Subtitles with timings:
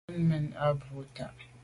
[0.09, 1.25] Lèn mèn o bwô tà’.